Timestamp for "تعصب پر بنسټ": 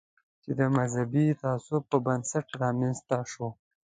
1.41-2.45